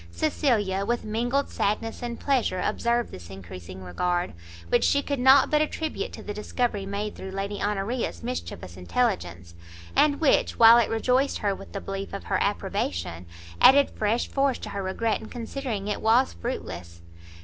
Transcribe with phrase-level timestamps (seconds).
[0.09, 4.33] Cecilia with mingled sadness and pleasure observed this encreasing regard,
[4.69, 9.53] which she could not but attribute to the discovery made through Lady Honoria's mischievous intelligence,
[9.95, 13.27] and which, while it rejoiced her with the belief of her approbation,
[13.61, 17.01] added fresh force to her regret in considering it was fruitless.